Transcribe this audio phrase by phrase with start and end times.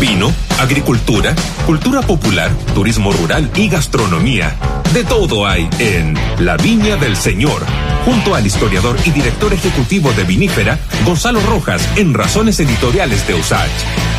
[0.00, 1.34] Vino, agricultura,
[1.64, 4.54] cultura popular, turismo rural y gastronomía.
[4.92, 7.64] De todo hay en La Viña del Señor,
[8.04, 13.70] junto al historiador y director ejecutivo de Vinífera, Gonzalo Rojas, en Razones Editoriales de USACH.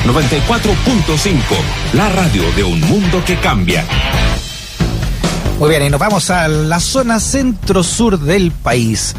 [0.08, 1.34] 94.5,
[1.94, 3.86] la radio de un mundo que cambia.
[5.60, 9.16] Muy bien, y nos vamos a la zona centro-sur del país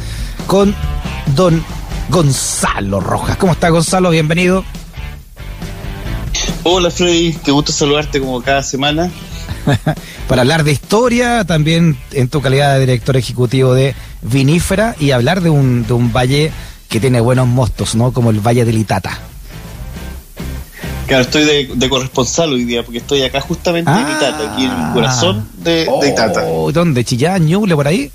[0.48, 0.75] con
[1.36, 1.64] don
[2.09, 3.36] Gonzalo Rojas.
[3.36, 4.11] ¿Cómo está Gonzalo?
[4.11, 4.64] Bienvenido.
[6.70, 9.10] Hola Freddy, qué gusto saludarte como cada semana.
[10.28, 15.40] Para hablar de historia, también en tu calidad de director ejecutivo de Vinífera y hablar
[15.40, 16.52] de un, de un valle
[16.90, 18.12] que tiene buenos mostos, ¿no?
[18.12, 19.18] Como el Valle del Itata.
[21.06, 24.92] Claro, estoy de, corresponsal hoy día porque estoy acá justamente en Itata, aquí en el
[24.92, 26.42] corazón de, oh, Itata.
[26.70, 27.02] ¿Dónde?
[27.02, 28.10] ¿Chillán, Ñuble, por ahí?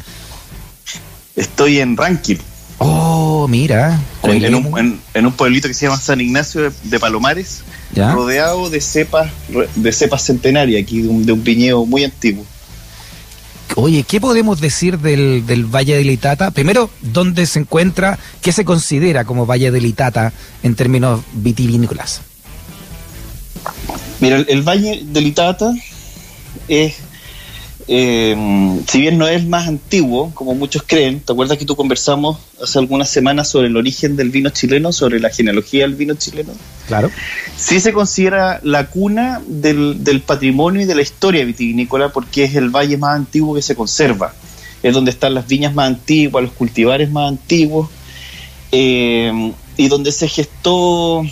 [1.36, 2.38] Estoy en Rankin.
[2.78, 4.00] Oh, mira.
[4.24, 7.64] En, un, pueblito que se llama San Ignacio de Palomares
[7.96, 9.32] rodeado de cepas,
[9.76, 12.46] de cepas centenarias aquí, de un, de viñedo muy antiguo.
[13.76, 16.52] Oye, ¿qué podemos decir del, del, Valle del Itata?
[16.52, 18.20] Primero, ¿dónde se encuentra?
[18.42, 22.22] ¿Qué se considera como Valle del Itata en términos vitivinícolas?
[24.20, 25.74] Mira, el, el Valle del Itata
[26.68, 26.96] es
[27.88, 32.38] eh, si bien no es más antiguo, como muchos creen, ¿te acuerdas que tú conversamos
[32.62, 36.54] hace algunas semanas sobre el origen del vino chileno, sobre la genealogía del vino chileno?
[36.88, 37.12] Claro.
[37.58, 42.70] Sí se considera la cuna del, patrimonio y de la historia vitivinícola porque es el
[42.70, 44.34] valle más antiguo que se conserva.
[44.82, 47.90] Es donde están las viñas más antiguas, los cultivares más antiguos,
[48.72, 51.26] eh, y donde se gestó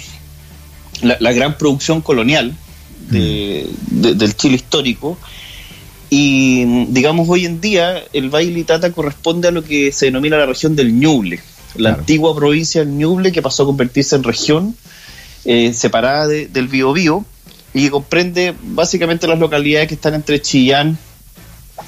[1.01, 2.55] la, gran producción colonial
[3.09, 4.01] mm.
[4.01, 5.17] del Chile histórico
[6.13, 10.45] y digamos, hoy en día el Valle Itata corresponde a lo que se denomina la
[10.45, 11.39] región del Ñuble,
[11.75, 14.75] la antigua provincia del Ñuble que pasó a convertirse en región
[15.45, 17.23] eh, separada del Biobío
[17.73, 20.97] y que comprende básicamente las localidades que están entre Chillán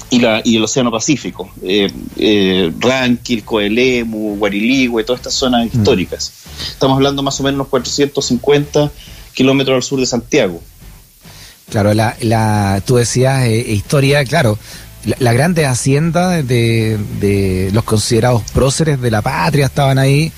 [0.08, 5.76] y, la, y el Océano Pacífico, eh, eh, Ranquil, Coelemu, Guariligüe, todas estas zonas mm.
[5.78, 6.32] históricas.
[6.70, 8.90] Estamos hablando más o menos unos 450
[9.34, 10.62] kilómetros al sur de Santiago.
[11.70, 14.58] Claro, la, la, tú decías eh, historia, claro,
[15.18, 20.30] la, grande hacienda de, de, los considerados próceres de la patria estaban ahí,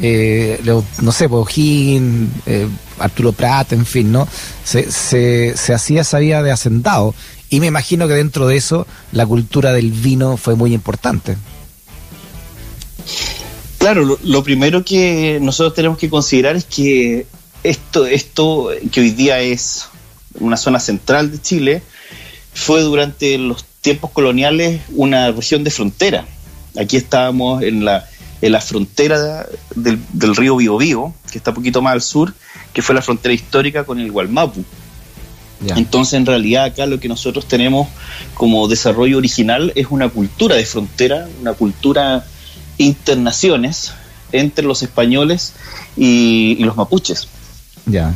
[0.00, 0.60] eh,
[1.00, 4.28] no sé, Bojín, eh, Arturo Prat, en fin, ¿no?
[4.64, 7.14] Se, se, hacía esa de hacendado.
[7.48, 11.36] Y me imagino que dentro de eso la cultura del vino fue muy importante.
[13.78, 17.26] Claro, lo, lo primero que nosotros tenemos que considerar es que
[17.62, 19.86] esto, esto que hoy día es
[20.40, 21.82] una zona central de Chile,
[22.52, 26.26] fue durante los tiempos coloniales una región de frontera.
[26.78, 28.08] Aquí estábamos en la,
[28.42, 32.34] en la frontera del, río Biobío, que está un poquito más al sur,
[32.72, 34.64] que fue la frontera histórica con el Gualmapu.
[35.74, 37.88] Entonces, en realidad, acá lo que nosotros tenemos
[38.34, 42.26] como desarrollo original es una cultura de frontera, una cultura
[42.78, 43.92] internaciones
[44.32, 45.54] entre los españoles
[45.96, 47.28] y, y los mapuches.
[47.86, 48.12] Ya.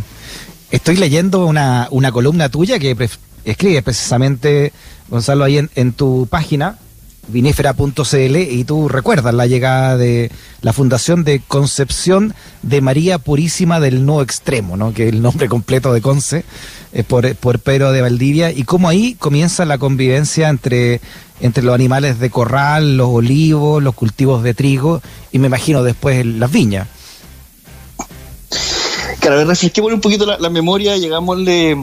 [0.71, 2.97] Estoy leyendo una, una columna tuya que
[3.45, 4.73] escribe precisamente,
[5.09, 6.79] Gonzalo, ahí en, tu página,
[7.27, 10.31] vinífera.cl, y tú recuerdas la llegada de
[10.63, 14.95] la Fundación de Concepción de María Purísima del Nuevo Extremo, ¿no?
[14.95, 16.45] que es el nombre completo de Conce,
[16.93, 21.01] es por, por Pedro de Valdivia, y cómo ahí comienza la convivencia entre,
[21.41, 25.03] entre los animales de corral, los olivos, los cultivos de trigo,
[25.33, 26.87] y me imagino después las viñas.
[29.21, 31.77] Claro, refresquemos un poquito la, memoria, llegámosle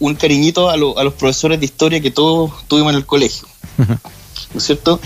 [0.00, 3.46] un cariñito a, los profesores de historia que todos tuvimos en el colegio.
[3.78, 5.00] ¿No es cierto?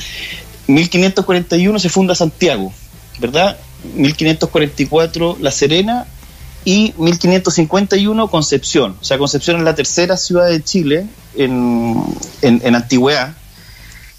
[0.66, 2.72] 1541 se funda Santiago,
[3.18, 3.58] ¿verdad?
[3.94, 6.06] 1544 La Serena
[6.64, 8.96] y 1551 Concepción.
[9.00, 11.06] O sea, Concepción es la tercera ciudad de Chile
[11.36, 12.02] en,
[12.40, 13.36] en, antigüedad.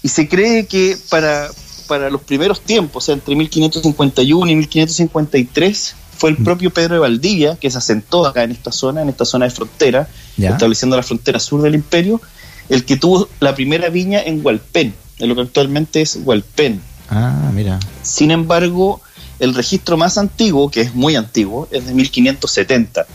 [0.04, 1.50] Y se cree que para,
[1.88, 7.00] para los primeros tiempos, o sea, entre 1551 y 1553, fue el propio Pedro de
[7.00, 10.08] Valdivia que se asentó acá en esta zona, en esta zona de frontera,
[10.38, 12.20] estableciendo la frontera sur del imperio,
[12.68, 16.80] el que tuvo la primera viña en Hualpén, en lo que actualmente es Hualpén.
[17.10, 17.78] Ah, mira.
[18.02, 19.00] Sin embargo,
[19.38, 23.06] el registro más antiguo, que es muy antiguo, es de 1570.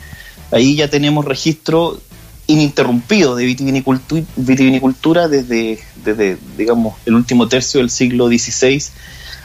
[0.51, 1.99] Ahí ya tenemos registro
[2.47, 8.83] ininterrumpido de vitivinicultura, vitivinicultura desde, desde, digamos, el último tercio del siglo XVI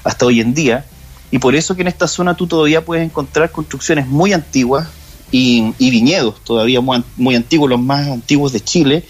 [0.05, 0.85] hasta hoy en día
[1.31, 4.89] y por eso que en esta zona tú todavía puedes encontrar construcciones muy antiguas
[5.31, 9.05] y, viñedos todavía muy, antiguos, los más antiguos de Chile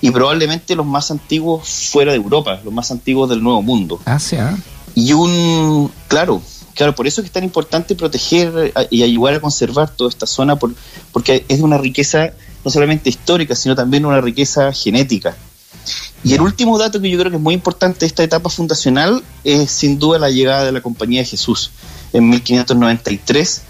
[0.00, 4.00] y probablemente los más antiguos fuera de Europa, los más antiguos del Nuevo Mundo.
[4.04, 4.56] Ah, sí, ah.
[4.94, 6.42] Y un, claro,
[6.74, 10.26] claro, por eso es que es tan importante proteger y ayudar a conservar toda esta
[10.26, 10.74] zona, por,
[11.12, 12.32] porque es de una riqueza
[12.64, 15.36] no solamente histórica, sino también una riqueza genética.
[16.24, 19.22] Y el último dato que yo creo que es muy importante de esta etapa fundacional
[19.44, 21.72] es sin duda la llegada de la Compañía de Jesús
[22.12, 23.62] en 1593,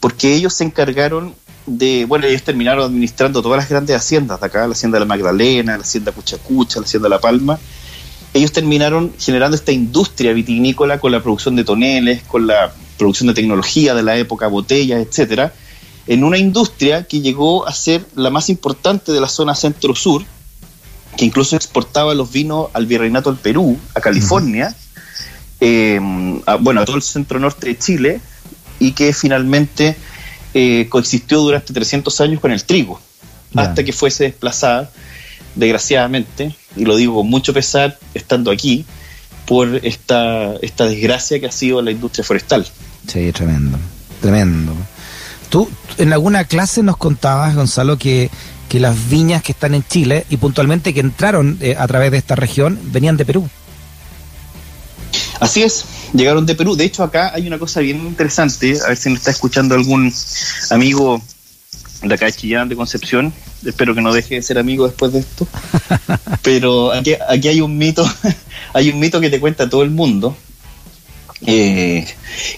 [0.00, 1.34] porque ellos se encargaron
[1.66, 5.08] de, bueno, ellos terminaron administrando todas las grandes haciendas de acá, la hacienda de la
[5.08, 7.58] Magdalena, la hacienda Cuchacucha, la hacienda de La Palma.
[8.34, 13.34] Ellos terminaron generando esta industria vitivinícola con la producción de toneles, con la producción de
[13.34, 15.54] tecnología de la época, botellas, etcétera,
[16.06, 20.24] en una industria que llegó a ser la más importante de la zona centro-sur,
[21.16, 24.74] que incluso exportaba los vinos al virreinato del Perú, a California,
[25.60, 25.98] eh,
[26.60, 28.20] bueno, a todo el centro norte de Chile,
[28.78, 29.96] y que finalmente
[30.54, 33.00] eh, coexistió durante 300 años con el trigo,
[33.54, 34.90] hasta que fuese desplazada,
[35.54, 38.84] desgraciadamente, y lo digo con mucho pesar, estando aquí,
[39.46, 42.66] por esta, esta desgracia que ha sido la industria forestal.
[43.06, 43.78] Sí, tremendo,
[44.20, 44.74] tremendo.
[45.48, 48.30] Tú en alguna clase nos contabas, Gonzalo, que,
[48.68, 52.18] que las viñas que están en Chile y puntualmente que entraron eh, a través de
[52.18, 53.48] esta región venían de Perú.
[55.40, 55.84] Así es,
[56.14, 56.76] llegaron de Perú.
[56.76, 60.12] De hecho, acá hay una cosa bien interesante, a ver si nos está escuchando algún
[60.70, 61.22] amigo
[62.02, 63.32] de acá de Chillán, de Concepción.
[63.64, 65.46] Espero que no deje de ser amigo después de esto.
[66.42, 68.08] Pero aquí, aquí hay un mito,
[68.72, 70.36] hay un mito que te cuenta todo el mundo,
[71.44, 72.06] eh,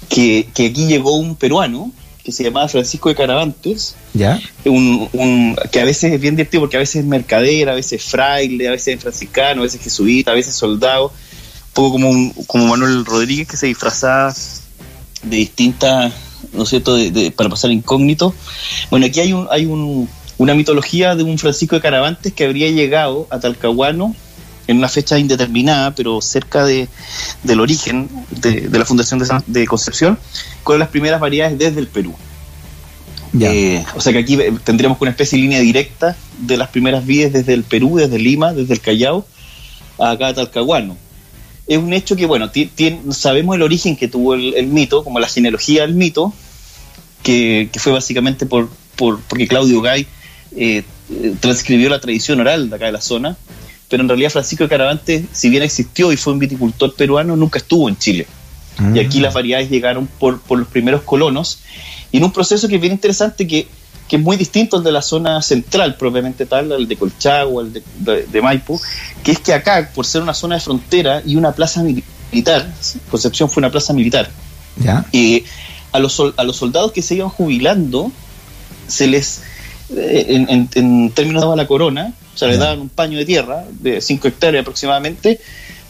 [0.08, 1.92] que, que aquí llegó un peruano
[2.28, 4.38] que se llamaba Francisco de Caravantes, ¿Ya?
[4.66, 8.02] Un, un, que a veces es bien divertido porque a veces es mercader, a veces
[8.02, 12.10] es fraile, a veces es franciscano, a veces jesuita, a veces soldado, un poco como,
[12.10, 14.34] un, como Manuel Rodríguez que se disfrazaba
[15.22, 16.12] de distintas,
[16.52, 18.34] ¿no es cierto?, de, de, para pasar incógnito.
[18.90, 22.68] Bueno, aquí hay, un, hay un, una mitología de un Francisco de Caravantes que habría
[22.70, 24.14] llegado a Talcahuano
[24.68, 26.88] en una fecha indeterminada, pero cerca de,
[27.42, 30.18] del origen de, de la fundación de, de, Concepción,
[30.62, 32.14] con las primeras variedades desde el Perú.
[33.40, 37.32] Eh, o sea que aquí tendríamos una especie de línea directa de las primeras vides
[37.32, 39.26] desde el Perú, desde Lima, desde el Callao,
[39.98, 40.96] a acá a Talcahuano.
[41.66, 42.50] Es un hecho que, bueno,
[43.10, 46.32] sabemos el origen que tuvo el, el, mito, como la genealogía del mito,
[47.22, 50.06] que, que fue básicamente por, por, porque Claudio Gay
[50.56, 50.82] eh,
[51.40, 53.36] transcribió la tradición oral de acá de la zona,
[53.88, 57.58] pero en realidad Francisco de Caravante, si bien existió y fue un viticultor peruano, nunca
[57.58, 58.26] estuvo en Chile.
[58.78, 58.96] Mm.
[58.96, 61.60] Y aquí las variedades llegaron por, por, los primeros colonos,
[62.12, 63.66] y en un proceso que es bien interesante, que,
[64.08, 67.72] que, es muy distinto al de la zona central, propiamente tal, al de Colchagua, al
[67.72, 68.80] de, de, de, Maipo,
[69.22, 72.72] que es que acá, por ser una zona de frontera y una plaza militar,
[73.10, 74.30] Concepción fue una plaza militar,
[74.76, 75.04] ¿Ya?
[75.12, 75.44] y
[75.92, 78.12] a los, a los soldados que se iban jubilando,
[78.86, 79.42] se les, eh,
[79.90, 83.64] en, en, en términos de la corona, o sea, les daban un paño de tierra
[83.70, 85.40] de 5 hectáreas aproximadamente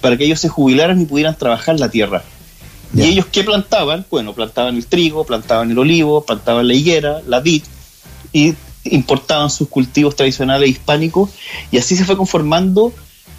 [0.00, 2.22] para que ellos se jubilaran y pudieran trabajar la tierra.
[2.94, 3.06] Yeah.
[3.06, 4.06] ¿Y ellos qué plantaban?
[4.10, 7.62] Bueno, plantaban el trigo, plantaban el olivo, plantaban la higuera, la vid
[8.32, 8.54] y
[8.84, 11.30] importaban sus cultivos tradicionales hispánicos
[11.70, 12.92] y así se fue conformando,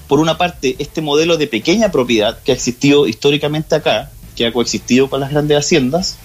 [0.07, 4.53] por una parte, este modelo de pequeña propiedad que ha existido históricamente acá, que ha
[4.53, 6.17] coexistido con las grandes haciendas,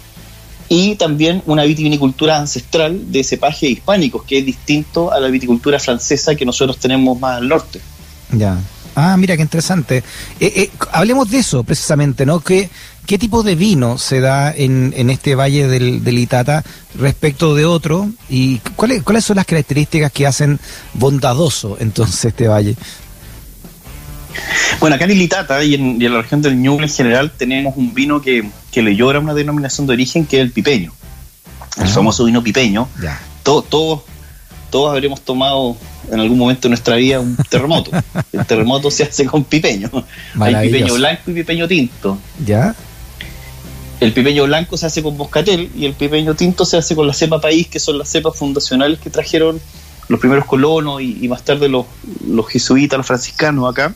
[0.69, 6.34] y también una vitivinicultura ancestral de cepajes hispánicos, que es distinto a la viticultura francesa
[6.34, 7.81] que nosotros tenemos más al norte.
[8.32, 8.58] Ya.
[8.96, 9.99] Ah, mira qué interesante.
[10.40, 12.40] Eh, eh, hablemos de eso precisamente, ¿no?
[12.40, 12.70] ¿Qué,
[13.06, 16.64] qué tipo de vino se da en, en este valle del, del, Itata
[16.96, 18.08] respecto de otro?
[18.28, 20.60] ¿Y cuáles, cuáles son las características que hacen
[20.94, 22.77] bondadoso entonces este valle?
[24.81, 27.74] Bueno, acá en Ilitata y en, y en la región del Ñuble en general tenemos
[27.77, 30.93] un vino que, que le llora una denominación de origen que es el pipeño,
[31.76, 31.86] el ah.
[31.86, 32.88] famoso vino pipeño.
[33.00, 33.20] Ya.
[33.44, 34.00] Todos, todos,
[34.69, 35.76] todos habremos tomado
[36.10, 37.93] en algún momento de nuestra vida un terremoto.
[38.32, 39.88] el terremoto se hace con pipeño.
[40.40, 42.19] Hay pipeño blanco y pipeño tinto.
[42.44, 42.74] ¿Ya?
[44.00, 47.14] El pipeño blanco se hace con moscatel y el pipeño tinto se hace con la
[47.14, 49.60] cepa país, que son las cepas fundacionales que trajeron
[50.08, 51.86] los primeros colonos y, y más tarde los,
[52.26, 53.94] los jesuitas, los franciscanos acá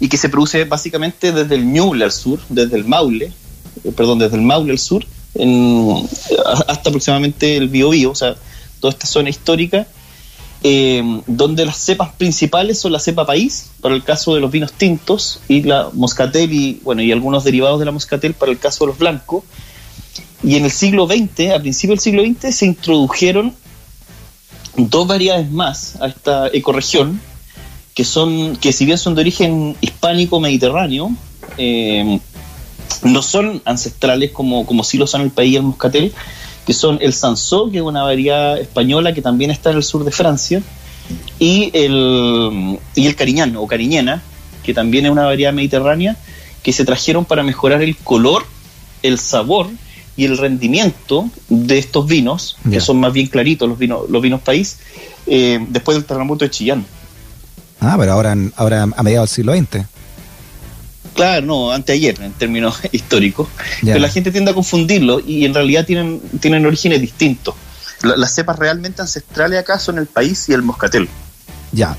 [0.00, 3.32] y que se produce básicamente desde el Ñuble al sur, desde el Maule,
[3.84, 5.04] eh, perdón, desde el Maule al sur,
[6.66, 8.34] hasta aproximadamente el Biobío, o sea,
[8.80, 9.86] toda esta zona histórica,
[10.62, 14.72] eh, donde las cepas principales son la cepa país, para el caso de los vinos
[14.72, 18.84] tintos, y la moscatel y, bueno, y algunos derivados de la moscatel para el caso
[18.84, 19.44] de los blancos.
[20.42, 23.54] Y en el siglo XX, a principios del siglo XX, se introdujeron
[24.76, 27.20] dos variedades más a esta ecorregión,
[27.94, 31.10] que son que si bien son de origen hispánico mediterráneo
[31.58, 32.20] eh,
[33.02, 36.12] no son ancestrales como, como sí lo son el país y el moscatel
[36.66, 40.04] que son el Sansó que es una variedad española que también está en el sur
[40.04, 40.62] de Francia
[41.38, 44.22] y el y el Cariñán o Cariñena
[44.62, 46.16] que también es una variedad mediterránea
[46.62, 48.44] que se trajeron para mejorar el color
[49.02, 49.68] el sabor
[50.16, 54.42] y el rendimiento de estos vinos, que son más bien claritos los vinos, los vinos
[54.42, 54.78] país,
[55.26, 56.84] eh, después del terremoto de Chillán.
[57.80, 59.86] Ah, pero ahora, en- ahora a mediados del siglo XX.
[61.14, 63.48] Claro, no, anteayer en términos históricos.
[63.82, 67.54] Pero la gente tiende a confundirlo y en realidad tienen, tienen orígenes distintos.
[68.02, 71.08] La- las cepas realmente ancestrales acá son el país y el moscatel.
[71.72, 71.96] Ya.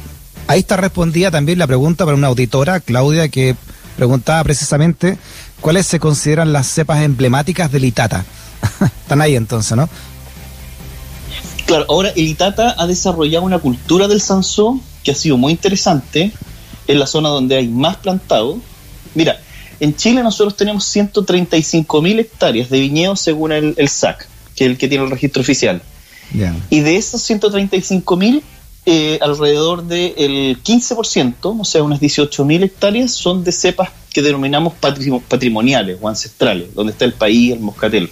[0.47, 3.55] Ahí está respondida también la pregunta para una auditora, Claudia, que
[3.95, 5.17] preguntaba precisamente
[5.61, 8.25] cuáles se consideran las cepas emblemáticas del Itata.
[9.03, 9.87] Están ahí entonces, ¿no?
[11.65, 16.31] Claro, ahora el Itata ha desarrollado una cultura del Sansó que ha sido muy interesante
[16.87, 18.59] en la zona donde hay más plantado.
[19.15, 19.39] Mira,
[19.79, 24.71] en Chile nosotros tenemos 135 mil hectáreas de viñedos según el, el SAC, que es
[24.71, 25.81] el que tiene el registro oficial.
[26.33, 26.55] Ya.
[26.69, 28.43] Y de esos 135 mil,
[28.85, 34.73] eh, alrededor del 15%, o sea, unas 18 mil hectáreas, son de cepas que denominamos
[34.81, 38.09] patrimo- patrimoniales o ancestrales, donde está el país, el moscatel.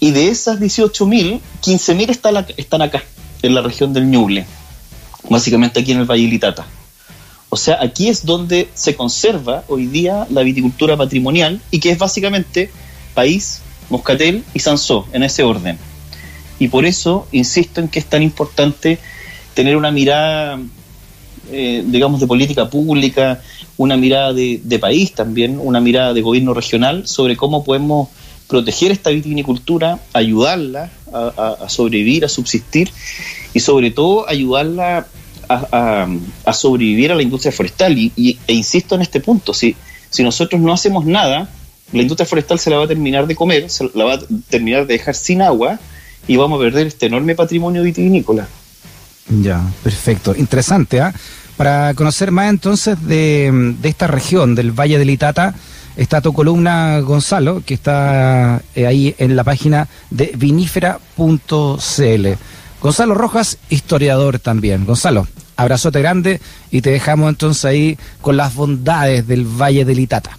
[0.00, 3.02] Y de esas 18 mil, 15 mil están, ac- están acá,
[3.42, 4.46] en la región del Ñuble,
[5.28, 6.66] básicamente aquí en el Valle Litata.
[7.48, 11.98] O sea, aquí es donde se conserva hoy día la viticultura patrimonial y que es
[11.98, 12.70] básicamente
[13.14, 15.78] país, moscatel y sansó, en ese orden.
[16.58, 18.98] Y por eso insisto en que es tan importante
[19.54, 20.58] tener una mirada,
[21.52, 23.40] eh, digamos, de política pública,
[23.76, 28.08] una mirada de, país también, una mirada de gobierno regional sobre cómo podemos
[28.48, 32.90] proteger esta vitivinicultura, ayudarla a, a- a sobrevivir, a subsistir
[33.52, 35.06] y sobre todo ayudarla
[35.48, 37.96] a, sobrevivir a la industria forestal.
[37.98, 39.74] Y, y- e insisto en este punto, si,
[40.10, 41.48] si nosotros no hacemos nada,
[41.92, 44.86] la industria forestal se la va a terminar de comer, se la va a terminar
[44.86, 45.78] de dejar sin agua
[46.26, 48.46] y vamos a perder este enorme patrimonio vitivinícola.
[49.42, 50.34] Ya, perfecto.
[50.36, 51.12] Interesante, ¿ah?
[51.56, 55.54] Para conocer más entonces de, de esta región, del Valle del Itata,
[55.96, 62.26] está tu columna, Gonzalo, que está eh, ahí en la página de vinífera.cl.
[62.84, 64.84] Gonzalo Rojas, historiador también.
[64.84, 65.26] Gonzalo,
[65.56, 70.36] abrazote grande y te dejamos entonces ahí con las bondades del Valle del Itata.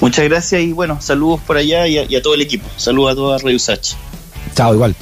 [0.00, 2.66] Muchas gracias y bueno, saludos por allá y a, y a todo el equipo.
[2.76, 3.58] Saludos a toda Radio.
[4.56, 4.96] Chao, igual.